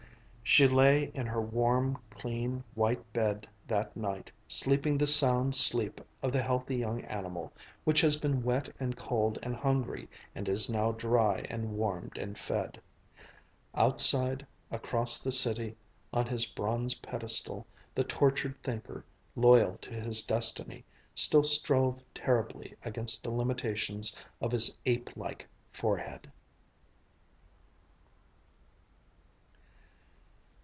She 0.43 0.67
lay 0.67 1.05
in 1.13 1.27
her 1.27 1.41
warm, 1.41 1.97
clean 2.09 2.61
white 2.75 3.13
bed 3.13 3.47
that 3.69 3.95
night, 3.95 4.29
sleeping 4.49 4.97
the 4.97 5.07
sound 5.07 5.55
sleep 5.55 6.01
of 6.21 6.33
the 6.33 6.41
healthy 6.41 6.75
young 6.75 7.03
animal 7.05 7.53
which 7.85 8.01
has 8.01 8.17
been 8.19 8.43
wet 8.43 8.67
and 8.77 8.97
cold 8.97 9.39
and 9.41 9.55
hungry, 9.55 10.09
and 10.35 10.49
is 10.49 10.69
now 10.69 10.91
dry 10.91 11.45
and 11.49 11.77
warmed 11.77 12.17
and 12.17 12.37
fed. 12.37 12.81
Outside, 13.75 14.45
across 14.69 15.19
the 15.19 15.31
city, 15.31 15.77
on 16.11 16.25
his 16.25 16.45
bronze 16.45 16.95
pedestal, 16.95 17.65
the 17.95 18.03
tortured 18.03 18.61
Thinker, 18.61 19.05
loyal 19.37 19.77
to 19.77 19.93
his 19.93 20.21
destiny, 20.21 20.83
still 21.15 21.43
strove 21.43 22.01
terribly 22.13 22.75
against 22.83 23.23
the 23.23 23.31
limitations 23.31 24.13
of 24.41 24.51
his 24.51 24.75
ape 24.85 25.11
like 25.15 25.47
forehead. 25.69 26.29